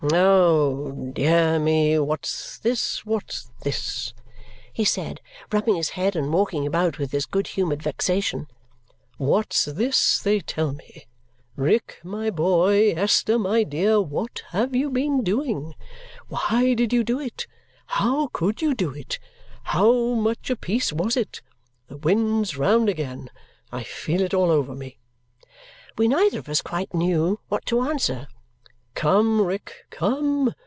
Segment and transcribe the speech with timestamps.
[0.13, 4.15] "Oh, dear me, what's this, what's this!"
[4.73, 8.47] he said, rubbing his head and walking about with his good humoured vexation.
[9.17, 11.05] "What's this they tell me?
[11.55, 15.75] Rick, my boy, Esther, my dear, what have you been doing?
[16.29, 17.45] Why did you do it?
[17.85, 19.19] How could you do it?
[19.65, 21.43] How much apiece was it?
[21.89, 23.29] The wind's round again.
[23.71, 24.97] I feel it all over me!"
[25.95, 28.27] We neither of us quite knew what to answer.
[28.93, 30.53] "Come, Rick, come!